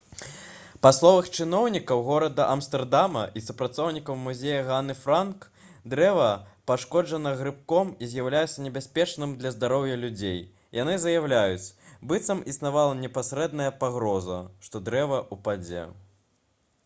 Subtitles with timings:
[0.83, 5.43] па словах чыноўнікаў горада амстэрдама і супрацоўнікаў музея ганны франк
[5.93, 6.29] дрэва
[6.71, 10.41] пашкоджана грыбком і з'яўляецца небяспечным для здароўя людзей
[10.79, 11.67] яны заяўляюць
[12.13, 15.85] быццам існавала непасрэдная пагроза што дрэва ўпадзе